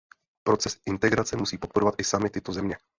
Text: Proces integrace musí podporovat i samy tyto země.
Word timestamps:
Proces 0.43 0.81
integrace 0.85 1.37
musí 1.37 1.57
podporovat 1.59 1.95
i 1.97 2.03
samy 2.03 2.29
tyto 2.29 2.53
země. 2.53 2.77